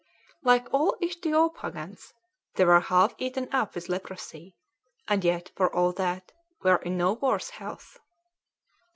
Like 0.41 0.65
all 0.73 0.97
Ichthyophagans, 0.99 2.13
they 2.55 2.65
were 2.65 2.79
half 2.79 3.13
eaten 3.19 3.47
up 3.53 3.75
with 3.75 3.87
leprosy; 3.87 4.55
and 5.07 5.23
yet, 5.23 5.51
for 5.55 5.71
all 5.75 5.91
that, 5.93 6.31
were 6.63 6.77
in 6.77 6.97
no 6.97 7.13
worse 7.13 7.51
health. 7.51 7.99